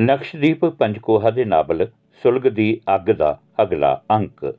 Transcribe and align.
ਨਕਸ਼ਦੀਪ 0.00 0.64
ਪੰਜਕੋਹਾ 0.64 1.30
ਦੇ 1.30 1.44
ਨਾਵਲ 1.44 1.86
ਸੁਲਗ 2.22 2.42
ਦੀ 2.42 2.80
ਅੱਗ 2.94 3.10
ਦਾ 3.10 3.40
ਅਗਲਾ 3.62 4.02
ਅੰਕ। 4.10 4.54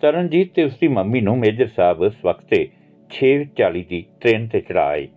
ਤਰਨਜੀਤ 0.00 0.54
ਤੇ 0.54 0.64
ਉਸਦੀ 0.64 0.88
ਮੰਮੀ 0.88 1.20
ਨੂੰ 1.20 1.38
ਮੇਜਰ 1.38 1.66
ਸਾਹਿਬ 1.66 2.04
ਇਸ 2.04 2.24
ਵਕਤੇ 2.24 2.68
6:40 3.10 3.82
ਦੀ 3.82 4.04
ਟ੍ਰੇਨ 4.20 4.48
ਤੇ 4.48 4.60
ਚੜਾਏ 4.60 5.08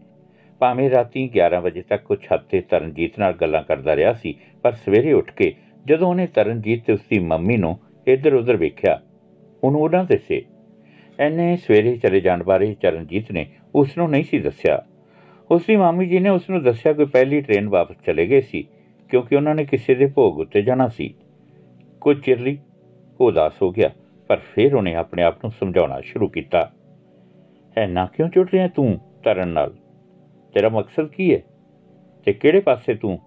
ਭਾਵੇਂ 0.60 0.90
ਰਾਤੀ 0.90 1.30
11 1.38 1.62
ਵਜੇ 1.62 1.82
ਤੱਕ 1.82 2.12
ਉਹ 2.12 2.16
ਛੱਤ 2.16 2.44
ਤੇ 2.50 2.62
ਤਰਨਜੀਤ 2.62 3.20
ਨਾਲ 3.20 3.34
ਗੱਲਾਂ 3.34 3.64
ਕਰਦਾ 3.64 3.96
ਰਿਹਾ 3.96 4.14
ਸੀ, 4.14 4.36
ਪਰ 4.62 4.72
ਸਵੇਰੇ 4.72 5.14
ਉੱਠ 5.14 5.32
ਕੇ 5.32 5.54
ਜਦੋਂ 5.86 6.10
ਉਹਨੇ 6.10 6.28
ਤਰਨਜੀਤ 6.28 6.86
ਤੇ 6.86 6.94
ਉਸਦੀ 6.94 7.20
ਮੰਮੀ 7.20 7.58
ਨੂੰ 7.58 7.78
ਇੱਧਰ-ਉੱਧਰ 8.08 8.56
ਵੇਖਿਆ, 8.56 9.02
ਉਹਨੂੰ 9.64 9.82
ਉਹਨਾਂ 9.82 10.04
ਦੇ 10.04 10.18
ਸੇ 10.18 10.46
ਐਨੇ 11.20 11.58
ਸਵੇਰੇ 11.58 11.98
ਚਲੇ 11.98 12.20
ਜਾਣ 12.20 12.44
ਬਾਰੇ 12.44 12.74
ਚਰਨਜੀਤ 12.74 13.32
ਨੇ 13.32 13.46
ਉਸ 13.76 13.98
ਨੂੰ 13.98 14.10
ਨਹੀਂ 14.10 14.24
ਸੀ 14.24 14.40
ਦੱਸਿਆ। 14.40 14.84
ਉਸਦੀ 15.52 15.76
ਮਾਮੀ 15.76 16.06
ਜੀ 16.06 16.20
ਨੇ 16.20 16.30
ਉਸ 16.30 16.50
ਨੂੰ 16.50 16.62
ਦੱਸਿਆ 16.64 16.94
ਕਿ 16.94 17.06
ਪਹਿਲੀ 17.06 17.42
ਟ੍ਰੇਨ 17.42 17.68
ਵਾਪਸ 17.70 17.96
ਚਲੇ 18.06 18.26
ਗਏ 18.28 18.42
ਸੀ, 18.42 18.66
ਕਿਉਂਕਿ 19.10 19.36
ਉਹਨਾਂ 19.36 19.56
ਨੇ 19.56 19.66
ਕਿਸੇ 19.66 19.96
ਦੇ 19.96 20.06
ਭੋਗ 20.06 20.40
ਉੱਤੇ 20.40 20.62
ਜਾਣਾ 20.62 20.88
ਸੀ। 20.88 21.14
ਕੁਝ 22.02 22.20
ਚਿਰ 22.26 22.40
ਲਈ 22.40 22.58
ਉਹ 23.22 23.28
ਉਦਾਸ 23.28 23.62
ਹੋ 23.62 23.72
ਗਿਆ, 23.72 23.90
ਪਰ 24.30 24.38
ਫਿਰ 24.54 24.76
ਉਹਨੇ 24.76 24.96
ਆਪਣੇ 24.96 25.24
ਆਪ 25.24 25.44
ਨੂੰ 25.44 25.52
ਸਮਝਾਉਣਾ 25.52 26.00
ਸ਼ੁਰੂ 26.02 26.28
ਕੀਤਾ। 26.28 26.72
ਐਨਾ 27.78 28.06
ਕਿਉਂ 28.06 28.30
ਚੁੱਟ 28.30 28.54
ਰਿਹਾ 28.54 28.68
ਤੂੰ 28.68 29.00
ਤਰਨ 29.24 29.48
ਨਾਲ? 29.48 29.74
ਤੇਰਾ 30.54 30.70
ਮਕਸਦ 30.70 31.08
ਕੀ 31.08 31.34
ਹੈ? 31.34 31.42
ਤੇ 32.28 32.34
ਕਿਹੜੇ 32.34 32.60
ਪਾਸੇ 32.60 32.94
ਤੂੰ 32.94 33.20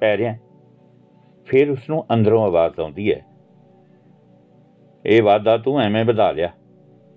ਪੈ 0.00 0.16
ਰਿਹਾ 0.16 0.36
ਫਿਰ 1.46 1.70
ਉਸ 1.70 1.88
ਨੂੰ 1.90 2.04
ਅੰਦਰੋਂ 2.14 2.44
ਆਵਾਜ਼ 2.44 2.80
ਆਉਂਦੀ 2.80 3.12
ਹੈ, 3.12 3.20
ਇਹ 5.04 5.22
ਵਾਦਾ 5.22 5.56
ਤੂੰ 5.58 5.80
ਐਵੇਂ 5.80 6.04
ਵਧਾ 6.04 6.30
ਲਿਆ। 6.32 6.50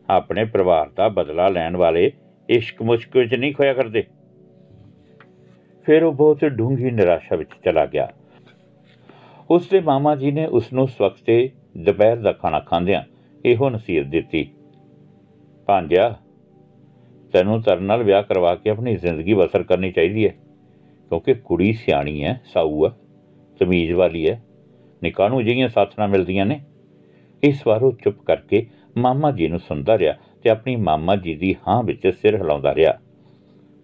ਆਪਣੇ 0.09 0.45
ਪਰਿਵਾਰ 0.45 0.89
ਦਾ 0.89 1.07
ਬਦਲਾ 1.09 1.47
ਲੈਣ 1.47 1.75
ਵਾਲੇ 1.77 2.11
ਇਸ਼ਕ 2.49 2.81
ਮੁਸ਼ਕ 2.81 3.17
ਵਿੱਚ 3.17 3.33
ਨਹੀਂ 3.35 3.53
ਖੋਇਆ 3.53 3.73
ਕਰਦੇ। 3.73 4.03
ਫਿਰ 5.87 6.03
ਉਹ 6.03 6.13
ਬਹੁਤ 6.13 6.43
ਡੂੰਘੀ 6.45 6.89
ਨਿਰਾਸ਼ਾ 6.91 7.35
ਵਿੱਚ 7.35 7.49
ਚਲਾ 7.65 7.85
ਗਿਆ। 7.85 8.07
ਉਸ 9.49 9.67
ਦੇ 9.69 9.79
ਮਾਮਾ 9.79 10.15
ਜੀ 10.15 10.31
ਨੇ 10.31 10.45
ਉਸ 10.47 10.71
ਨੂੰ 10.73 10.87
ਸਵਖਤੇ 10.87 11.37
ਦੁਪਹਿਰ 11.77 12.17
ਦਾ 12.17 12.31
ਖਾਣਾ 12.31 12.59
ਖਾਂਦਿਆਂ 12.59 13.01
ਇਹੋ 13.45 13.69
ਨਸੀਹਤ 13.69 14.05
ਦਿੱਤੀ 14.05 14.43
ਭਾਂਜਾ 15.67 16.09
ਤੈਨੂੰ 17.33 17.61
ਤਰਨ 17.61 17.83
ਨਾਲ 17.83 18.03
ਵਿਆਹ 18.03 18.23
ਕਰਵਾ 18.23 18.53
ਕੇ 18.55 18.69
ਆਪਣੀ 18.69 18.95
ਜ਼ਿੰਦਗੀ 18.95 19.33
ਬਸਰ 19.33 19.63
ਕਰਨੀ 19.63 19.91
ਚਾਹੀਦੀ 19.91 20.27
ਹੈ, 20.27 20.33
ਕਿਉਂਕਿ 21.11 21.33
ਕੁੜੀ 21.33 21.71
ਸਿਆਣੀ 21.73 22.23
ਹੈ, 22.23 22.39
ਸਾਊ 22.45 22.85
ਹੈ, 22.85 22.91
ਤਮੀਜ਼ 23.59 23.93
ਵਾਲੀ 23.93 24.27
ਹੈ 24.29 24.41
ਨਿਕਾਹ 25.01 25.29
ਨੂੰ 25.29 25.43
ਜਿਹੀਆਂ 25.45 25.69
ਸਾਥਣਾ 25.69 26.07
ਮਿਲਦੀਆਂ 26.07 26.45
ਨੇ। 26.45 26.61
ਇਸ 27.43 27.67
ਵਾਰ 27.67 27.83
ਉਹ 27.83 27.97
ਚੁੱਪ 28.03 28.21
ਕਰਕੇ 28.21 28.65
ਮਾਮਾ 28.97 29.31
ਜੀ 29.31 29.47
ਨੂੰ 29.47 29.59
ਸੁਣਦਾ 29.59 29.97
ਰਿਹਾ 29.97 30.13
ਤੇ 30.43 30.49
ਆਪਣੀ 30.49 30.75
ਮਾਮਾ 30.75 31.15
ਜੀ 31.15 31.35
ਦੀ 31.35 31.55
ਹਾਂ 31.67 31.83
ਵਿੱਚ 31.83 32.07
ਸਿਰ 32.07 32.35
ਹਿਲਾਉਂਦਾ 32.35 32.75
ਰਿਹਾ। 32.75 32.93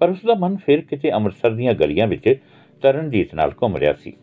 ਪਰ 0.04 0.10
ਉਸ 0.10 0.26
ਦਾ 0.26 0.34
ਮਨ 0.34 0.56
ਫਿਰ 0.58 0.82
ਕਿਤੇ 0.82 1.12
ਅੰਮ੍ਰਿਤਸਰ 1.14 1.50
ਦੀਆਂ 1.50 1.74
ਗਲੀਆਂ 1.74 2.08
ਵਿੱਚ 2.08 2.28
ਤਰਨਜੀਤ 2.84 3.36
ਨਾਲ 3.36 3.52
ਘੁੰਮ 3.62 3.76
ਰਿਹਾ 3.78 3.94
ਸੀ। 3.94 4.14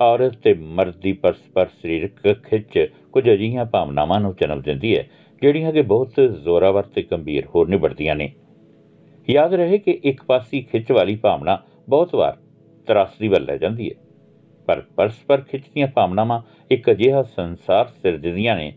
ਔਰਤ 0.00 0.34
ਤੇ 0.34 0.52
ਮਰਦ 0.54 0.96
ਦੀ 0.96 1.12
ਪਰਸਪਰ 1.12 1.66
ਸਰੀਰਕ 1.82 2.42
ਖਿੱਚ 2.44 2.78
ਕੁਝ 3.12 3.24
ਅਜਿਹੀਆਂ 3.30 3.64
ਭਾਵਨਾਵਾਂ 3.64 4.20
ਨੂੰ 4.20 4.34
ਜਨਮ 4.40 4.60
ਦਿੰਦੀ 4.60 4.96
ਹੈ, 4.98 5.06
ਜਿਹੜੀਆਂ 5.42 5.72
ਕਿ 5.72 5.82
ਬਹੁਤ 5.82 6.20
ਜ਼ੋਰਾਵਰ 6.44 6.82
ਤੇ 6.82 7.02
ਗੰਭੀਰ 7.02 7.46
ਹੋ 7.46 7.64
ਨਿਬੜਦੀਆਂ 7.64 8.16
ਨੇ। 8.16 8.30
ਯਾਦ 9.28 9.54
ਰਹੇ 9.54 9.78
ਕਿ 9.78 9.98
ਇੱਕ 10.04 10.22
ਪਾਸੀ 10.22 10.62
ਖਿੱਚ 10.62 10.92
ਵਾਲੀ 10.92 11.16
ਭਾਵਨਾ 11.16 11.58
ਬਹੁਤ 11.88 12.14
ਵਾਰ 12.14 12.36
ਤਰਾਸਦੀ 12.88 13.28
ਵੱਲ 13.28 13.44
ਲੈ 13.44 13.56
ਜਾਂਦੀ 13.56 13.90
ਹੈ, 13.90 13.94
ਪਰ 14.68 14.82
ਪਰਸਪਰ 14.96 15.40
ਖਿੱਚ 15.40 15.64
ਦੀਆਂ 15.74 15.88
ਭਾਵਨਾਵਾਂ 15.88 16.40
ਇੱਕ 16.70 16.90
ਅਜਿਹਾ 16.90 17.22
ਸੰਸਾਰ 17.22 17.88
ਸਿਰਜਦੀਆਂ 18.02 18.56
ਨੇ 18.56 18.72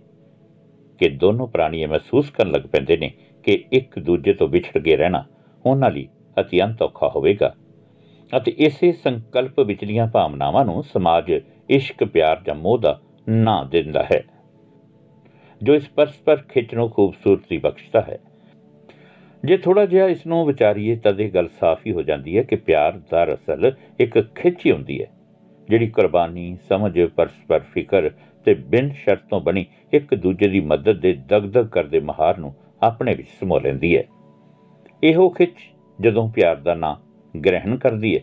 ਕਿ 1.01 1.09
ਦੋਨੋਂ 1.09 1.47
ਪ੍ਰਾਣੀ 1.47 1.81
ਇਹ 1.81 1.88
ਮਹਿਸੂਸ 1.88 2.29
ਕਰਨ 2.29 2.51
ਲੱਗ 2.51 2.61
ਪੈਂਦੇ 2.61 2.97
ਨੇ 2.97 3.13
ਕਿ 3.43 3.63
ਇੱਕ 3.71 3.99
ਦੂਜੇ 3.99 4.33
ਤੋਂ 4.33 4.47
ਵਿਛੜ 4.47 4.77
ਕੇ 4.77 4.95
ਰਹਿਣਾ 4.95 5.25
ਉਹਨਾਂ 5.67 5.91
ਲਈ 5.91 6.07
ਅਤਿਅੰਤ 6.37 6.81
ਔਖਾ 6.81 7.07
ਹੋਵੇਗਾ। 7.07 7.53
ਅਤੇ 8.33 8.53
ਇਸੇ 8.57 8.91
ਸੰਕਲਪ 8.93 9.59
ਵਿਚਲੀਆਂ 9.59 10.07
ਭਾਵਨਾਵਾਂ 10.07 10.63
ਨੂੰ 10.65 10.83
ਸਮਾਜ 10.83 11.31
ਇਸ਼ਕ, 11.69 12.03
ਪਿਆਰ 12.03 12.41
ਜਾਂ 12.45 12.55
ਮੋਹ 12.55 12.77
ਦਾ 12.77 12.99
ਨਾਂ 13.27 13.63
ਦਿੰਦਾ 13.65 14.03
ਹੈ, 14.03 14.23
ਜੋ 15.61 15.75
ਇਸ 15.75 15.89
ਪਰਸਪਰ 15.89 16.41
ਖਿੱਚ 16.50 16.73
ਨੂੰ 16.75 16.89
ਖੂਬਸੂਰਤੀ 16.89 17.57
ਬਖਸ਼ਦਾ 17.57 18.01
ਹੈ। 18.01 18.17
ਜੇ 19.44 19.57
ਥੋੜਾ 19.57 19.85
ਜਿਹਾ 19.85 20.07
ਇਸ 20.07 20.25
ਨੂੰ 20.27 20.45
ਵਿਚਾਰੀਏ 20.45 20.95
ਤਦ 20.95 21.19
ਇਹ 21.22 21.31
ਗੱਲ 21.31 21.47
ਸਾਫ਼ 21.59 21.85
ਹੀ 21.88 21.91
ਹੋ 21.91 22.01
ਜਾਂਦੀ 22.01 22.38
ਹੈ 22.38 22.44
ਕਿ 22.44 22.56
ਪਿਆਰ 22.56 23.00
ਦਰਅਸਲ 23.11 23.72
ਇੱਕ 24.00 24.19
ਖਿੱਚ 24.35 24.66
ਹੀ 24.66 24.72
ਹੁੰਦੀ 24.72 25.01
ਹੈ, 25.01 25.07
ਜਿਹੜੀ 25.69 25.88
ਕੁਰਬਾਨੀ, 25.88 26.56
ਸਮਝ, 26.69 27.00
ਪਰਸਪਰ 27.16 27.59
ਫਿਕਰ 27.73 28.09
ਤੇ 28.45 28.53
ਬਿਨ 28.53 28.89
ਸ਼ਰਤ 28.94 29.23
ਤੋਂ 29.29 29.39
ਬਣੀ 29.41 29.66
ਇੱਕ 29.94 30.13
ਦੂਜੇ 30.16 30.47
ਦੀ 30.47 30.59
ਮਦਦ 30.59 31.00
ਦੇ 31.00 31.13
ਦਗਦਗ 31.27 31.67
ਕਰਦੇ 31.67 32.00
ਮਹਾਰ 32.00 32.38
ਨੂੰ 32.38 32.53
ਆਪਣੇ 32.83 33.13
ਵਿੱਚ 33.16 33.29
ਸਮੋ 33.39 33.59
ਲੈਂਦੀ 33.59 33.95
ਹੈ। 33.97 34.03
ਇਹੋ 35.03 35.28
ਖਿੱਚ 35.30 35.58
ਜਦੋਂ 36.00 36.28
ਪਿਆਰ 36.30 36.56
ਦਾ 36.56 36.74
ਨਾਂ 36.74 36.96
ਗ੍ਰਹਿਣ 37.34 37.75
ਕਰਦੀ 37.78 38.16
ਹੈ 38.16 38.22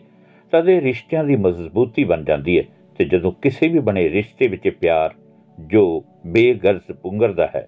ਤਦ 0.53 0.69
ਇਹ 0.69 0.81
ਰਿਸ਼ਤਿਆਂ 0.81 1.23
ਦੀ 1.23 1.35
ਮਜ਼ਬੂਤੀ 1.35 2.03
ਬਣ 2.03 2.23
ਜਾਂਦੀ 2.23 2.57
ਹੈ 2.57 2.63
ਤੇ 2.99 3.05
ਜਦੋਂ 3.05 3.31
ਕਿਸੇ 3.41 3.67
ਵੀ 3.67 3.79
ਬਣੇ 3.79 4.09
ਰਿਸ਼ਤੇ 4.09 4.47
ਵਿੱਚ 4.47 4.67
ਪਿਆਰ, 4.71 5.13
ਜੋ 5.57 6.03
ਬੇਗਰਜ਼ 6.27 6.91
ਪੁੰਗਰਦਾ 6.91 7.47
ਹੈ, 7.55 7.67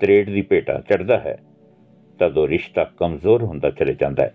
ਤਰੇੜ 0.00 0.28
ਦੀ 0.30 0.42
ਭੇਟਾ 0.42 0.78
ਚੜਦਾ 0.80 1.18
ਹੈ, 1.18 1.36
ਤਦ 2.20 2.38
ਉਹ 2.38 2.48
ਰਿਸ਼ਤਾ 2.48 2.84
ਕਮਜ਼ੋਰ 2.98 3.42
ਹੁੰਦਾ 3.42 3.70
ਚਲੇ 3.70 3.94
ਜਾਂਦਾ 3.94 4.22
ਹੈ। 4.22 4.32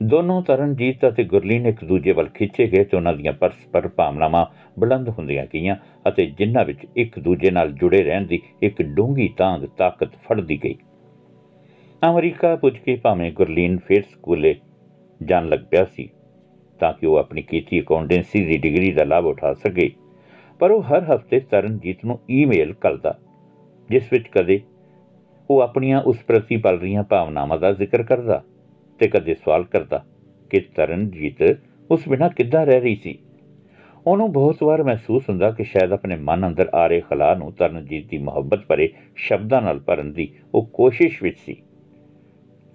ਦੋਨੋਂ 0.00 0.40
ਤਰਨਜੀਤ 0.42 1.06
ਅਤੇ 1.08 1.24
ਗੁਰਲੀਨ 1.24 1.66
ਇੱਕ 1.66 1.84
ਦੂਜੇ 1.84 2.12
ਵੱਲ 2.12 2.28
ਖਿੱਚੇ 2.28 2.66
ਗਏ 2.66 2.84
ਤੇ 2.84 2.96
ਉਹਨਾਂ 2.96 3.12
ਦੀਆਂ 3.12 3.32
ਪਰਸਪਰ 3.32 3.88
ਭਾਵਨਾਵਾਂ 3.88 4.44
ਬੁਲੰਦ 4.78 5.08
ਹੁੰਦੀਆਂ 5.08 5.46
ਗਈਆਂ 5.54 5.76
ਅਤੇ 6.08 6.26
ਜਿਨ੍ਹਾਂ 6.38 6.64
ਵਿੱਚ 6.64 6.86
ਇੱਕ 6.96 7.18
ਦੂਜੇ 7.18 7.50
ਨਾਲ 7.50 7.72
ਜੁੜੇ 7.72 8.02
ਰਹਿਣ 8.02 8.26
ਦੀ 8.26 8.40
ਇੱਕ 8.62 8.82
ਡੂੰਗੀ 8.82 9.28
ਤਾਂਗ 9.28 9.64
ਤਾਕਤ 9.78 10.16
ਫੜਦੀ 10.28 10.58
ਗਈ। 10.64 10.74
ਅਮਰੀਕਾ 12.02 12.54
ਪੁੱਜ 12.56 12.76
ਕੇ 12.76 12.94
ਭਾਵੇਂ 12.96 13.30
ਗੁਰਲੀਨ 13.32 13.76
ਫੇਰ 13.78 14.02
ਸਕੂਲੇ 14.02 14.54
ਜਾਣ 15.20 15.48
ਲੱਗ 15.48 15.60
ਪਿਆ 15.70 15.84
ਸੀ, 15.84 16.08
ਤਾਂ 16.80 16.92
ਕਿ 16.92 17.06
ਉਹ 17.06 17.16
ਆਪਣੀ 17.16 17.42
ਕੀਤੀ 17.42 17.80
ਅਕਾਊਂਟੈਂਸੀ 17.80 18.44
ਦੀ 18.44 18.58
ਡਿਗਰੀ 18.58 18.90
ਦਾ 18.92 19.04
ਲਾਭ 19.04 19.26
ਉਠਾ 19.26 19.52
ਸਕੇ। 19.54 19.90
ਪਰ 20.60 20.70
ਉਹ 20.70 20.82
ਹਰ 20.82 21.04
ਹਫ਼ਤੇ 21.04 21.40
ਤਰਨਜੀਤ 21.40 22.04
ਨੂੰ 22.04 22.18
ਈਮੇਲ 22.30 22.72
ਕਰਦਾ, 22.72 23.18
ਜਿਸ 23.90 24.12
ਵਿੱਚ 24.12 24.28
ਕਦੇ 24.28 24.60
ਉਹ 25.50 25.60
ਆਪਣੀਆਂ 25.60 26.02
ਉਸ 26.02 26.18
ਪ੍ਰਤੀ 26.18 26.56
ਪਲ 26.56 26.78
ਰਹੀਆਂ 26.78 27.02
ਭਾਵਨਾਵਾਂ 27.02 27.58
ਦਾ 27.58 27.72
ਜ਼ਿਕਰ 27.72 28.02
ਕਰਦਾ 28.02 28.42
ਤੇ 29.00 29.08
ਕਦੇ 29.08 29.34
ਸਵਾਲ 29.34 29.64
ਕਰਦਾ 29.64 30.04
ਕਿ 30.50 30.60
ਤਰਨਜੀਤ 30.76 31.42
ਉਸ 31.90 32.08
ਬਿਨਾਂ 32.08 32.30
ਕਿੱਦਾਂ 32.30 32.66
ਰਹਿ 32.66 32.80
ਰਹੀ 32.80 32.96
ਸੀ। 32.96 33.18
ਉਹਨੂੰ 34.06 34.32
ਬਹੁਤ 34.32 34.62
ਵਾਰ 34.62 34.82
ਮਹਿਸੂਸ 34.82 35.28
ਹੁੰਦਾ 35.28 35.50
ਕਿ 35.50 35.64
ਸ਼ਾਇਦ 35.64 35.92
ਆਪਣੇ 35.92 36.16
ਮਨ 36.16 36.46
ਅੰਦਰ 36.46 36.70
ਆ 36.74 36.86
ਰਹੇ 36.86 37.00
ਖਲਾ 37.00 37.34
ਨੂੰ 37.34 37.52
ਤਰਨਜੀਤ 37.52 38.08
ਦੀ 38.08 38.18
ਮੁਹੱਬਤ 38.18 38.66
ਭਰੇ 38.66 38.92
ਸ਼ਬਦਾਂ 39.16 39.62
ਨਾਲ 39.62 39.80
ਭਰਨ 39.80 40.12
ਦੀ 40.12 40.32
ਉਹ 40.54 40.66
ਕੋਸ਼ਿਸ਼ 40.72 41.22
ਵਿੱਚ 41.22 41.38
ਸੀ। 41.38 41.56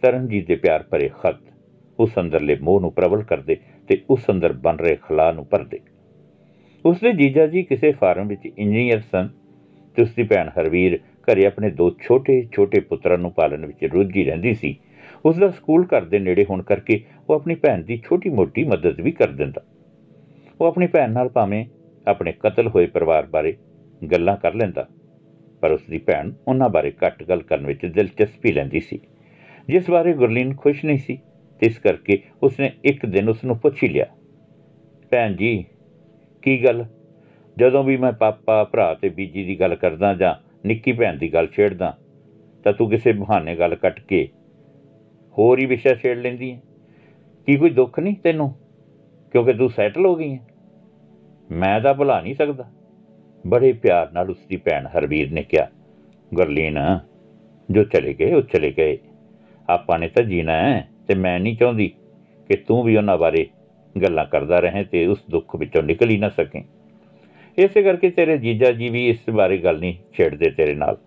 ਤਰਨਜੀਤ 0.02 0.48
ਦੇ 0.48 0.56
ਪਿਆਰ 0.56 0.84
ਭਰੇ 0.84 1.10
ਖਤ 1.20 1.40
ਉਸ 2.00 2.18
ਅੰਦਰਲੇ 2.20 2.56
ਮੋਹ 2.62 2.80
ਨੂੰ 2.82 2.92
ਪ੍ਰਬਲ 2.92 3.24
ਕਰਦੇ 3.24 3.58
ਤੇ 3.90 4.02
ਉਸ 4.10 4.30
ਅੰਦਰ 4.32 4.54
ਬਣ 4.54 4.78
ਰਹੇ 4.78 4.96
ਖਲਾ 5.02 5.32
ਨੂੰ 5.32 5.46
ਭਰਦੇ। 5.46 5.80
ਉਸ 6.86 7.00
ਦੇ 7.00 7.12
ਜੀਜਾ 7.14 7.46
ਜੀ 7.48 7.64
ਕਿਸੇ 7.64 7.92
ਫਾਰਮ 7.92 8.28
ਵਿੱਚ 8.28 8.46
ਇੰਜੀਨੀਅਰ 8.48 9.02
ਸਨ 9.12 9.30
ਤੇ 9.98 10.02
ਉਸ 10.02 10.14
ਦੀ 10.16 10.24
ਭੈਣ 10.24 10.50
ਹਰਵੀਰ 10.50 11.00
ਘਰੇ 11.28 11.46
ਆਪਣੇ 11.46 11.70
ਦੋ 11.72 11.90
ਛੋਟੇ 12.02 12.42
ਛੋਟੇ 12.54 12.80
ਪੁੱਤਰਾਂ 12.80 13.18
ਨੂੰ 13.18 13.32
ਪਾਲਣ 13.32 13.66
ਵਿੱਚ 13.66 13.84
ਰੁੱਝੀ 13.86 14.24
ਰਹਿੰਦੀ 14.24 14.54
ਸੀ। 14.54 14.76
ਉਸ 15.26 15.38
ਦਾ 15.38 15.50
ਸਕੂਲ 15.50 15.86
ਘਰ 15.88 16.06
ਦੇ 16.06 16.20
ਨੇੜੇ 16.20 16.46
ਹੋਣ 16.50 16.62
ਕਰਕੇ 16.62 17.00
ਉਹ 17.30 17.36
ਆਪਣੀ 17.36 17.56
ਭੈਣ 17.56 17.84
ਦੀ 17.84 17.98
ਛੋਟੀ-ਮੋਟੀ 18.06 18.64
ਮਦਦ 18.64 19.02
ਵੀ 19.02 19.12
ਕਰ 19.12 19.32
ਦਿੰਦਾ। 19.32 19.62
ਉਹ 20.62 20.66
ਆਪਣੀ 20.66 20.88
ਭੈਣ 20.88 21.12
ਨਾਲ 21.12 21.30
ਭਾਵੇਂ 21.30 21.66
ਆਪਣੇ 22.08 22.34
ਕਤਲ 22.40 22.68
ਹੋਏ 22.68 22.86
ਪਰਿਵਾਰ 22.86 23.26
ਬਾਰੇ 23.26 23.56
ਗੱਲਾਂ 24.02 24.36
ਕਰ 24.38 24.54
ਲੈਂਦਾ, 24.56 24.88
ਪਰ 25.62 25.72
ਉਸ 25.72 25.82
ਦੀ 25.90 25.98
ਭੈਣ 25.98 26.32
ਉਹਨਾਂ 26.48 26.70
ਬਾਰੇ 26.70 26.92
ਘੱਟ 27.06 27.24
ਗੱਲ 27.24 27.42
ਕਰਨ 27.42 27.66
ਵਿੱਚ 27.66 27.86
ਦਿਲਚਸਪੀ 27.86 28.52
ਲੈਂਦੀ 28.52 28.80
ਸੀ। 28.80 29.00
ਜਿਸ 29.70 29.90
ਬਾਰੇ 29.90 30.14
ਗੁਰਲੀਨ 30.14 30.54
ਖੁਸ਼ 30.56 30.84
ਨਹੀਂ 30.86 30.98
ਸੀ, 30.98 31.20
ਇਸ 31.62 31.78
ਕਰਕੇ 31.80 32.22
ਉਸਨੇ 32.44 32.72
ਇੱਕ 32.86 33.06
ਦਿਨ 33.06 33.30
ਉਸ 33.30 33.44
ਨੂੰ 33.44 33.58
ਪੁੱਛ 33.58 33.84
ਹੀ 33.84 33.88
ਲਿਆ, 33.88 34.06
ਭੈਣ 35.12 35.36
ਜੀ, 35.36 35.66
ਕੀ 36.44 36.64
ਗੱਲ? 36.64 36.86
ਜਦੋਂ 37.58 37.84
ਵੀ 37.84 37.98
ਮੈਂ 37.98 38.12
ਪਾਪਾ, 38.12 38.64
ਭਰਾ 38.64 38.94
ਤੇ 38.94 39.10
ਬੀਜੀ 39.10 39.44
ਦੀ 39.44 39.60
ਗੱਲ 39.60 39.76
ਕਰਦਾ 39.76 40.14
ਜਾਂ 40.14 40.36
ਨਿੱਕੀ 40.68 40.92
ਭੈਣ 40.92 41.18
ਦੀ 41.18 41.34
ਗੱਲ 41.34 41.48
ਛੇੜਦਾ, 41.48 41.96
ਤਾਂ 42.66 42.74
ਤੂੰ 42.74 42.90
ਕਿਸੇ 42.90 43.12
ਬਹਾਨੇ 43.14 43.56
ਗੱਲ 43.56 43.76
ਕੱਟ 43.76 44.00
ਕੇ 44.00 44.28
ਹੋਰ 45.38 45.60
ਹੀ 45.60 45.66
ਵਿਸ਼ਾ 45.66 45.94
ਛੇੜ 45.96 46.18
ਲੈਂਦੀ 46.18 46.52
ਹੈ 46.52 46.62
ਕੀ 47.48 47.56
ਕੋਈ 47.56 47.70
ਦੁੱਖ 47.70 48.00
ਨਹੀਂ 48.00 48.16
ਤੈਨੂੰ? 48.24 48.54
ਕਿਉਂਕਿ 49.34 49.54
ਤੂੰ 49.54 49.70
ਸੈਟਲ 49.70 50.06
ਹੋ 50.06 50.16
ਗਈ 50.16 50.34
ਹੈ 50.34 50.40
ਮੈਂ 51.50 51.80
ਤਾਂ 51.82 51.94
ਭੁਲਾ 51.94 52.20
ਨਹੀਂ 52.22 52.34
ਸਕਦਾ। 52.36 52.70
ਬੜੇ 53.46 53.72
ਪਿਆਰ 53.74 54.12
ਨਾਲ 54.12 54.30
ਉਸ 54.30 54.46
ਦੀ 54.50 54.58
ਭੈਣ 54.58 54.88
ਹਰਵੀਰ 54.88 55.32
ਨੇ 55.32 55.44
ਕਿਹਾ, 55.44 55.68
ਗੁਰਲੀਨ, 56.32 56.80
ਜੋ 57.70 57.84
ਚਲੇ 57.84 58.14
ਗਏ, 58.14 58.34
ਉਹ 58.34 58.42
ਚਲੇ 58.44 58.72
ਗਏ। 58.72 58.98
ਆਪਾਂ 59.70 60.00
ਨੇ 60.00 60.08
ਤਾਂ 60.08 60.24
ਜੀਣਾ 60.24 60.54
ਹੈ 60.54 60.90
ਤੇ 61.08 61.16
ਮੈਂ 61.16 61.40
ਨਹੀਂ 61.40 61.58
ਚਾਹੁੰਦੀ 61.58 61.88
ਕਿ 62.48 62.56
ਤੂੰ 62.56 62.84
ਵੀ 62.84 62.98
ਉਹਨਾਂ 62.98 63.18
ਬਾਰੇ 63.18 63.48
ਗੱਲਾਂ 64.02 64.26
ਕਰਦਾ 64.26 64.60
ਰਹੇ 64.60 64.84
ਤੇ 64.84 65.06
ਉਸ 65.06 65.20
ਦੁੱਖ 65.30 65.56
ਵਿੱਚੋਂ 65.56 65.84
ਨਿਕਲ 65.84 66.10
ਹੀ 66.10 66.18
ਨਾ 66.18 66.30
ਸਕੇ। 66.30 66.64
ਇਸੇ 67.58 67.84
ਕਰਕੇ 67.84 68.10
ਤੇਰੇ 68.10 68.38
ਜੀਜਾ 68.38 68.72
ਜੀ 68.72 68.90
ਵੀ 68.90 69.10
ਇਸ 69.10 69.30
ਬਾਰੇ 69.30 69.58
ਗੱਲ 69.58 69.80
ਨਹੀਂ 69.80 69.96
ਛੇੜਦੇ 70.14 70.50
ਤੇਰੇ 70.50 70.76
ਨਾਲ। 70.76 70.98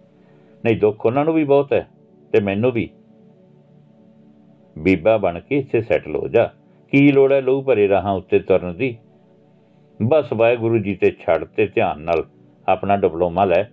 ਨਹੀਂ, 0.64 0.76
ਦੁੱਖ 0.76 1.06
ਉਹਨਾਂ 1.06 1.24
ਨੂੰ 1.24 1.34
ਵੀ 1.34 1.44
ਬਹੁਤ 1.44 1.72
ਹੈ 1.72 1.88
ਤੇ 2.32 2.40
ਮੈਨੂੰ 2.40 2.72
ਵੀ। 2.72 2.90
ਬੀਬਾ 4.78 5.16
ਬਣ 5.16 5.40
ਕੇ 5.40 5.58
ਇੱਥੇ 5.58 5.80
ਸੈਟਲ 5.80 6.16
ਹੋ 6.16 6.28
ਜਾ। 6.28 6.50
ਕੀ 6.92 7.12
ਲੋੜ 7.12 7.32
ਹੈ 7.32 7.40
ਲਹੂ 7.40 7.62
ਭਰੇ 7.62 7.88
ਰਹਾ 7.88 8.10
ਉੱਤੇ 8.10 8.38
ਤੁਰਨ 8.38 8.76
ਦੀ? 8.76 8.96
ਬਸ 10.02 10.32
ਵਾਹਿਗੁਰੂ 10.32 10.78
ਜੀ 10.78 10.94
ਤੇ 10.94 11.10
ਛੱਡ 11.10 11.44
ਤੇ 11.44 11.66
ਧਿਆਨ 11.66 12.00
ਨਾਲ 12.00 12.24
ਆਪਣਾ 12.68 12.96
ਡਿਪਲੋਮਾ 12.96 13.44
ਲੈ। 13.44 13.64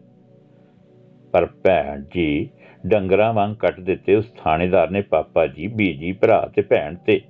ਪਰ 1.32 1.46
ਭੈਣ 1.64 2.04
ਜੀ, 2.14 2.50
ਡੰਗਰਾਂ 2.88 3.34
ਵਾਂਗ 3.34 3.56
ਕੱਟ 3.56 3.80
ਦਿੱਤੇ 3.80 4.16
ਉਸ 4.16 4.32
ਥਾਣੇਦਾਰ 4.38 4.90
ਨੇ 4.90 5.02
ਪਾਪਾ 5.02 5.46
ਜੀ 5.48 5.68
ਬੀਜੀ 5.68 6.12
ਭਰਾ 6.12 6.50
ਤੇ 6.56 6.62
ਭੈਣ 6.62 6.96
ਤੇ। 6.96 7.22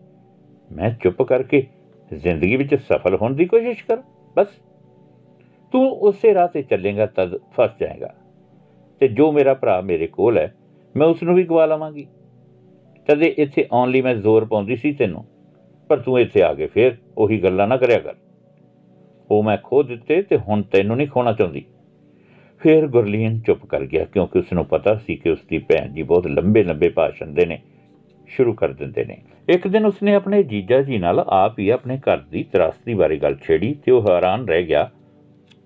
ਮੈਂ 0.72 0.90
ਚੁੱਪ 1.04 1.22
ਕਰਕੇ 1.22 1.66
ਜ਼ਿੰਦਗੀ 2.12 2.56
ਵਿੱਚ 2.56 2.76
ਸਫਲ 2.76 3.16
ਹੋਣ 3.16 3.36
ਦੀ 3.36 3.46
ਕੋਸ਼ਿਸ਼ 3.46 3.84
ਕਰ, 3.86 4.02
ਬਸ। 4.36 4.48
ਤੂੰ 5.74 5.90
ਉਸੇ 5.90 6.34
ਰਾਹ 6.34 6.48
ਤੇ 6.48 6.62
ਚੱਲੇਗਾ 6.62 7.06
ਤਦ 7.06 7.38
ਫਸ 7.38 7.70
ਜਾਏਗਾ। 7.80 8.14
ਤੇ 9.02 9.08
ਜੋ 9.08 9.32
ਮੇਰਾ 9.32 9.54
ਭਰਾ 9.54 9.80
ਮੇਰੇ 9.82 10.08
ਕੋਲ 10.08 10.38
ਹੈ, 10.38 10.54
ਮੈਂ 10.96 11.08
ਉਸ 11.08 11.24
ਨੂੰ 11.24 11.36
ਵੀ 11.36 11.44
ਗਵਾ 11.44 11.66
ਲਵਾਂਗੀ। 11.66 12.08
ਤਦੇ 13.08 13.34
ਇੱਥੇ 13.38 13.68
ਆਉਣ 13.72 13.90
ਲਈ 13.90 14.02
ਮੈਂ 14.02 14.16
ਜ਼ੋਰ 14.16 14.46
ਪਾਉਂਦੀ 14.46 14.76
ਸੀ 14.76 14.92
ਤੈਨੂੰ, 14.94 15.26
ਪਰ 15.90 16.00
ਤੂੰ 16.00 16.20
ਇੱਥੇ 16.20 16.42
ਆ 16.42 16.54
ਕੇ 16.54 16.66
ਫੇਰ 16.66 16.98
ਉਹੀ 17.18 17.44
ਗੱਲਾਂ 17.44 17.68
ਨਾ 17.68 17.78
ਕਰਿਆ 17.78 18.00
ਕਰ। 18.00 18.16
ਉਹ 19.32 19.44
ਮੈਂ 19.44 19.58
ਖੋ 19.58 19.84
ਦਿੱਤੇ 19.84 20.22
ਤੇ 20.22 20.38
ਹੁਣ 20.38 20.62
ਤੈਨੂੰ 20.62 20.98
ਨਹੀਂ 20.98 21.08
ਖੋਣਾ 21.08 21.34
ਚਾਹੁੰਦੀ। 21.34 21.66
ਫਿਰ 22.62 22.88
ਗੁਰਲੀਨ 22.88 23.40
ਚੁੱਪ 23.40 23.66
ਕਰ 23.66 23.86
ਗਿਆ 23.86 24.06
ਕਿਉਂਕਿ 24.06 24.40
ਉਸ 24.40 24.52
ਨੂੰ 24.54 24.66
ਪਤਾ 24.66 24.96
ਸੀ 24.96 25.16
ਕਿ 25.16 25.30
ਉਸ 25.30 25.40
ਦੀ 25.50 25.58
ਭੈਣ 25.60 25.94
ਜੀ 25.94 26.04
ਬਹੁਤ 26.04 26.28
ਲੰਬੇ 26.28 26.64
ਲੰਬੇ 26.64 26.90
ਭਾਸ਼ਣ 26.90 27.28
ਦੇ 27.28 27.46
ਨੇ, 27.46 27.60
ਸ਼ੁਰੂ 28.30 28.54
ਕਰ 28.54 28.74
ਦਿੰਦੇ 28.74 29.06
ਨੇ। 29.06 29.18
ਇੱਕ 29.50 29.68
ਦਿਨ 29.68 29.86
ਉਸਨੇ 29.86 30.14
ਆਪਣੇ 30.16 30.42
ਜੀਜਾ 30.44 30.82
ਜੀ 30.82 30.98
ਨਾਲ 30.98 31.20
ਆਪ 31.20 31.60
ਹੀ 31.60 31.70
ਆਪਣੇ 31.70 31.98
ਘਰ 31.98 32.18
ਦੀ 32.32 32.44
ਤਰਾਸਦੀ 32.44 32.94
ਬਾਰੇ 32.94 33.18
ਗੱਲ 33.18 33.36
ਛੇੜੀ 33.44 33.74
ਤੇ 33.74 33.92
ਉਹ 33.92 34.02
ਹੈਰਾਨ 34.02 34.48
ਰਹਿ 34.48 34.64
ਗਿਆ। 34.64 34.90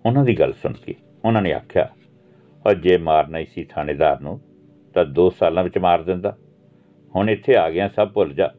ਉਹਨਾਂ 0.06 0.24
ਦੀ 0.26 0.40
ਗੱਲ 0.40 0.54
ਸੁਣ 0.54 0.74
ਕੇ 0.86 0.96
ਉਹਨਾਂ 1.26 1.42
ਨੇ 1.42 1.54
ਆਖਿਆ 1.54 1.90
ਔਰ 2.66 2.76
ਜੇ 2.76 2.98
ਮਾਰਨਾ 2.98 3.38
ਹੀ 3.38 3.46
ਸੀ 3.46 3.64
ਥਾਣੇਦਾਰ 3.64 4.22
ਨੂੰ, 4.22 4.40
ਤਾਂ 4.96 5.06
2 5.06 5.30
ਸਾਲਾਂ 5.30 5.64
ਵਿੱਚ 5.64 5.78
ਮਾਰ 5.78 6.02
ਦਿੰਦਾ। 6.02 6.36
ਹੁਣ 7.16 7.30
ਇੱਥੇ 7.30 7.56
ਆ 7.56 7.70
ਗਿਆ 7.70 7.88
ਸਭ 7.88 8.12
ਭੁੱਲ 8.12 8.34
ਜਾ। 8.34 8.52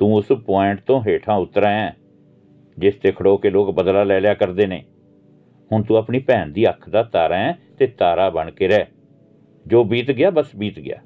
ਤੂੰ 0.00 0.14
ਉਸ 0.14 0.32
ਪੁਆਇੰਟ 0.46 0.80
ਤੋਂ 0.80 1.00
ਹੇਠਾਂ 1.06 1.36
ਉਤਰ 1.36 1.62
ਆਇਆ 1.62 1.92
ਜਿਸ 2.78 2.94
ਤੇ 2.94 3.12
ਖੜੋ 3.12 3.36
ਕੇ 3.36 3.50
ਲੋਕ 3.50 3.70
ਬਦਲਾ 3.70 4.04
ਲੈ 4.04 4.20
ਲਿਆ 4.20 4.34
ਕਰਦੇ 4.34 4.66
ਨੇ। 4.66 4.84
ਹੁਣ 5.72 5.82
ਤੂੰ 5.82 5.96
ਆਪਣੀ 5.96 6.18
ਭੈਣ 6.18 6.48
ਦੀ 6.48 6.68
ਅੱਖ 6.68 6.88
ਦਾ 6.88 7.02
ਤਾਰਾ 7.02 7.36
ਹੈ 7.36 7.58
ਤੇ 7.78 7.86
ਤਾਰਾ 7.86 8.30
ਬਣ 8.30 8.50
ਕੇ 8.50 8.68
ਰਹਿ। 8.68 8.84
ਜੋ 9.66 9.84
ਬੀਤ 9.84 10.10
ਗਿਆ, 10.10 10.30
ਬਸ 10.30 10.56
ਬੀਤ 10.56 10.78
ਗਿਆ। 10.80 10.96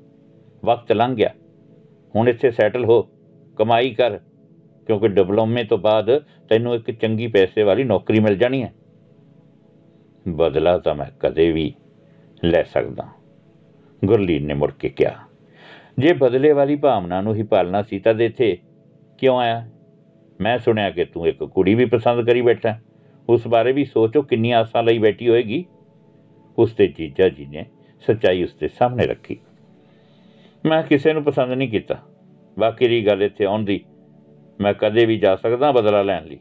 ਵਕਤ 0.64 0.93
ਲੰਘ 0.93 1.17
ਗਿਆ। 1.17 1.31
ਹੁਣ 2.17 2.29
ਇੱਥੇ 2.29 2.50
ਸੈਟਲ 2.50 2.85
ਹੋ। 2.85 3.09
ਕਮਾਈ 3.56 3.91
ਕਰ। 3.91 4.19
ਕਿਉਂਕਿ 4.87 5.09
ਡਿਪਲੋਮੇ 5.09 5.64
ਤੋਂ 5.64 5.79
ਬਾਅਦ 5.79 6.25
ਤੈਨੂੰ 6.49 6.75
ਇੱਕ 6.75 6.91
ਚੰਗੀ 6.91 7.26
ਪੈਸੇ 7.26 7.62
ਵਾਲੀ 7.62 7.85
ਨੌਕਰੀ 7.85 8.20
ਮਿਲ 8.20 8.37
ਜਾਣੀ 8.37 8.62
ਹੈ। 8.62 8.73
ਬਦਲਾ 10.29 10.79
ਤਾਂ 10.79 10.94
ਮੈਂ 10.94 11.06
ਕਦੇ 11.20 11.53
ਵੀ 11.53 11.75
ਲੈ 12.44 12.62
ਸਕਦਾ। 12.62 13.09
ਗੁਰਲੀਨ 14.05 14.47
ਨੇ 14.47 14.55
ਮੁੜ 14.55 14.73
ਕੇ 14.73 14.88
ਕਿਹਾ, 14.88 15.14
ਜੇ 15.99 16.12
ਬਦਲੇ 16.12 16.53
ਵਾਲੀ 16.53 16.76
ਭਾਵਨਾ 16.76 17.20
ਨੂੰ 17.20 17.35
ਹੀ 17.35 17.43
ਪਾਲਣਾ 17.43 17.82
ਸੀ 17.82 17.99
ਤਾਂ 17.99 18.14
ਇੱਥੇ, 18.14 18.59
ਕਿਉਂ 19.19 19.38
ਆਇਆ? 19.38 19.69
ਮੈਂ 20.41 20.59
ਸੁਣਿਆ 20.59 20.91
ਕਿ 20.91 21.05
ਤੂੰ 21.05 21.26
ਇੱਕ 21.26 21.44
ਕੁੜੀ 21.44 21.75
ਵੀ 21.75 21.85
ਪਸੰਦ 21.85 22.26
ਕਰੀ 22.26 22.43
ਬੈਠਾ 22.43 22.79
ਉਸ 23.29 23.49
ਬਾਰੇ 23.49 23.73
ਵੀ 23.73 23.85
ਸੋਚੋ 23.85 24.23
ਕਿੰਨੀ 24.23 24.51
ਆਸਾਂ 24.51 24.83
ਲਈ 24.83 24.99
ਬੈਠੀ 24.99 25.29
ਹੋਏਗੀ। 25.29 25.65
ਉਸ 26.59 26.73
ਤੇ 26.73 26.87
ਜੀਜਾ 26.87 27.29
ਜੀ 27.29 27.47
ਨੇ 27.47 27.67
ਸੱਚਾਈ 28.07 28.45
ਉਸ 28.45 28.55
ਦੇ 28.55 28.69
ਸਾਹਮਣੇ 28.69 29.07
ਰੱਖੀ। 29.07 29.41
ਮੈਂ 30.67 30.83
ਕਿਸੇ 30.83 31.13
ਨੂੰ 31.13 31.25
ਪਸੰਦ 31.25 31.53
ਨਹੀਂ 31.53 31.69
ਕੀਤਾ। 31.69 31.99
ਬਾਕੀ 32.59 32.89
ਦੀ 32.89 33.07
ਗੱਲ 33.07 33.23
ਇੱਥੇ 33.23 33.45
ਆਉਣ 33.45 33.65
ਦੀ। 33.65 33.85
ਮੈਂ 34.61 34.75
ਕਦੇ 34.75 35.07
ਵੀ 35.07 35.19
ਜਾ 35.19 35.37
ਸਕਦਾ 35.37 35.73
ਬਦਲਾ 35.73 36.03
ਲੈਣ 36.03 36.25
ਲਈ। 36.25 36.39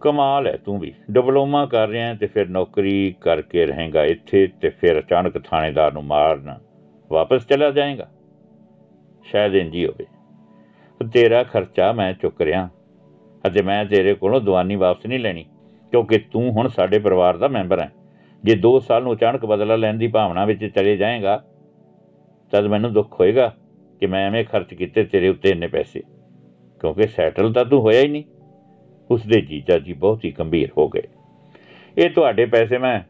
ਕਮਾਲ 0.00 0.46
ਹੈ 0.46 0.56
ਤੂੰ 0.56 0.80
ਵੀ। 0.80 0.94
ਡਿਪਲੋਮਾ 1.10 1.66
ਕਰ 1.66 1.88
ਰਿਹਾ 1.88 2.14
ਤੇ 2.14 2.26
ਫਿਰ 2.26 2.48
ਨੌਕਰੀ 2.48 3.14
ਕਰਕੇ 3.20 3.66
ਰਹੇਗਾ 3.66 4.04
ਇੱਥੇ 4.04 4.48
ਤੇ 4.60 4.68
ਫਿਰ 4.68 4.98
ਅਚਾਨਕ 4.98 5.38
ਥਾਣੇਦਾਰ 5.38 5.92
ਨੂੰ 5.92 6.04
ਮਾਰਨ 6.04 6.58
ਵਾਪਸ 7.10 7.46
ਚਲਾ 7.46 7.70
ਜਾਏਗਾ। 7.70 8.10
ਸ਼ਾਇਦ 9.24 9.54
ਇੰਜ 9.54 9.74
ਹੀ 9.74 9.86
ਹੋਵੇ। 9.86 10.06
ਤੇਰਾ 11.12 11.42
ਖਰਚਾ 11.42 11.92
ਮੈਂ 11.92 12.12
ਚੁੱਕ 12.12 12.40
ਰਿਹਾ। 12.40 12.70
ਅਤੇ 13.44 13.62
ਮੈਂ 13.62 13.84
ਤੇਰੇ 13.84 14.14
ਕੋਲੋਂ 14.14 14.40
ਦਵਾਨੀ 14.40 14.76
ਵਾਪਸ 14.76 15.06
ਨਹੀਂ 15.06 15.18
ਲੈਣੀ, 15.20 15.44
ਕਿਉਂਕਿ 15.92 16.18
ਤੂੰ 16.32 16.50
ਹੁਣ 16.52 16.68
ਸਾਡੇ 16.68 16.98
ਪਰਿਵਾਰ 16.98 17.36
ਦਾ 17.36 17.48
ਮੈਂਬਰ 17.48 17.80
ਹੈ। 17.80 17.90
ਜੇ 18.44 18.54
2 18.56 18.78
ਸਾਲ 18.80 19.02
ਨੂੰ 19.02 19.12
ਅਚਾਨਕ 19.12 19.44
ਬਦਲਾ 19.46 19.76
ਲੈਣ 19.76 19.98
ਦੀ 19.98 20.06
ਭਾਵਨਾ 20.06 20.44
ਵਿੱਚ 20.44 20.64
ਚਲੇ 20.66 20.96
ਜਾਏਗਾ, 20.96 21.42
ਤਦ 22.52 22.66
ਮੈਨੂੰ 22.66 22.92
ਦੁੱਖ 22.92 23.20
ਹੋਏਗਾ 23.20 23.52
ਕਿ 24.02 24.06
ਮੈਂ 24.06 24.26
ਐਵੇਂ 24.26 24.44
ਖਰਚ 24.44 24.74
ਕੀਤੇ 24.74 25.04
ਤੇਰੇ 25.04 25.28
ਉੱਤੇ 25.28 25.50
ਇੰਨੇ 25.50 25.66
ਪੈਸੇ, 25.66 26.02
ਕਿਉਂਕਿ 26.80 27.06
ਸੈਟਲ 27.06 27.52
ਤਾਂ 27.52 27.64
ਤੂੰ 27.64 27.80
ਹੋਇਆ 27.80 28.00
ਹੀ 28.00 28.08
ਨਹੀਂ। 28.08 28.24
ਉਸ 29.10 29.26
ਦੇ 29.26 29.40
ਜੀਜਾ 29.40 29.78
ਜੀ 29.78 29.92
ਬਹੁਤ 29.94 30.24
ਹੀ 30.24 30.30
ਗੰਭੀਰ 30.30 30.70
ਹੋ 30.78 30.88
ਗਏ। 30.88 31.02
ਇਹ 31.96 32.10
ਤੁਹਾਡੇ 32.10 32.46
ਪੈਸੇ 32.46 32.78
ਮੈਂ 32.78 33.00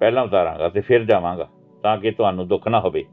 ਪਹਿਲਾਂ 0.00 0.22
ਉਤਾਰਾਂਗਾ 0.24 0.68
ਤੇ 0.68 0.80
ਫਿਰ 0.80 1.04
ਜਾਵਾਂਗਾ, 1.04 1.48
ਤਾਂ 1.84 1.96
ਕਿ 1.98 2.10
ਤੁਹਾਨੂੰ 2.10 2.46
ਦੁੱਖ 2.48 2.68
ਨਾ 2.68 2.80
ਹੋਵੇ। 2.80 3.04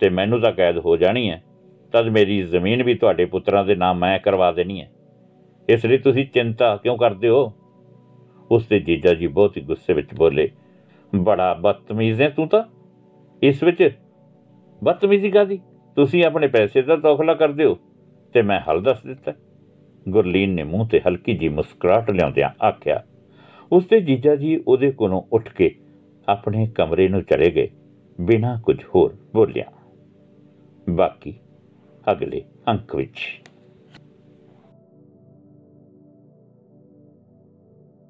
ਤੇ 0.00 0.08
ਮੈਨੂੰ 0.08 0.40
ਤਾਂ 0.40 0.52
ਕੈਦ 0.52 0.78
ਹੋ 0.78 0.96
ਜਾਣੀ 0.96 1.28
ਹੈ, 1.30 1.42
ਤਦ 1.94 2.08
ਮੇਰੀ 2.08 2.42
ਜ਼ਮੀਨ 2.42 2.82
ਵੀ 2.82 2.94
ਤੁਹਾਡੇ 2.94 3.24
ਪੁੱਤਰਾਂ 3.24 3.64
ਦੇ 3.64 3.74
ਨਾਮ 3.74 3.98
ਮੈਂ 3.98 4.18
ਕਰਵਾ 4.18 4.50
ਦੇਣੀ 4.52 4.80
ਹੈ। 4.80 4.90
ਇਸ 5.68 5.86
ਲਈ 5.86 5.98
ਤੁਸੀਂ 5.98 6.26
ਚਿੰਤਾ 6.26 6.76
ਕਿਉਂ 6.76 6.98
ਕਰਦੇ 6.98 7.28
ਹੋ? 7.28 7.52
ਉਸ 8.50 8.66
ਦੇ 8.68 8.80
ਜੀਜਾ 8.80 9.14
ਜੀ 9.14 9.26
ਬਹੁਤ 9.26 9.56
ਹੀ 9.56 9.62
ਗੁੱਸੇ 9.62 9.92
ਵਿੱਚ 9.92 10.14
ਬੋਲੇ, 10.14 10.50
ਬੜਾ 11.14 11.54
ਬਦਤਮੀਜ਼ 11.54 12.22
ਹੈ 12.22 12.28
ਤੂੰ 12.28 12.48
ਤਾਂ। 12.48 12.62
ਇਸ 13.42 13.62
ਵਿੱਚ 13.62 13.90
ਬਦਤਮੀਜ਼ੀ 14.84 15.30
ਕਾਦੀ 15.30 15.60
ਤੁਸੀਂ 15.96 16.24
ਆਪਣੇ 16.24 16.46
ਪੈਸੇ 16.46 16.82
ਦਾ 16.82 16.96
ਤੋਖਲਾ 16.96 17.34
ਕਰਦੇ 17.34 17.64
ਹੋ 17.64 17.78
ਤੇ 18.32 18.42
ਮੈਂ 18.42 18.60
ਹੱਲ 18.60 18.82
ਦੱਸ 18.82 19.02
ਦਿੱਤਾ 19.02 19.32
ਗੁਰਲੀਨ 20.08 20.50
ਨੇ 20.50 20.62
ਮੂੰਹ 20.62 20.88
ਤੇ 20.88 21.00
ਹਲਕੀ 21.00 21.34
ਜੀ 21.34 21.48
ਮੁਸਕਰਾਹਟ 21.48 22.10
ਲਿਆਉਂਦਿਆਂ 22.10 22.64
ਆਖਿਆ 22.64 23.04
ਉਸ 23.72 23.86
ਦੇ 23.86 24.00
ਜੀਜਾ 24.00 24.36
ਜੀ 24.36 24.62
ਉਹਦੇ 24.68 24.90
ਕੋਲੋਂ 24.90 25.22
ਉੱਠ 25.32 25.48
ਕੇ 25.48 25.74
ਆਪਣੇ 26.28 26.66
ਕਮਰੇ 26.74 27.08
ਨੂੰ 27.08 27.22
ਚਲੇ 27.22 27.50
ਗਏ, 27.50 27.70
ਬਿਨਾਂ 28.20 28.60
ਕੁਝ 28.60 28.84
ਹੋਰ 28.94 29.16
ਬੋਲਿਆ। 29.34 29.64
ਬਾਕੀ 30.90 31.34
ਅਗਲੇ 32.12 32.42
ਅੰਕ 32.68 32.96
ਵਿੱਚ। 32.96 33.42